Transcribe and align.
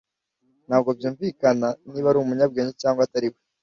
Ntabwo 0.67 0.89
byumvikana 0.97 1.67
niba 1.91 2.07
ari 2.09 2.17
umunyabwenge 2.19 2.73
cyangwa 2.81 3.01
atari 3.07 3.27
we. 3.33 3.39